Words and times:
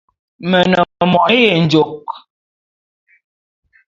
Me 0.49 0.59
ne 0.71 0.79
mone 1.11 1.35
yenjôk. 1.45 2.05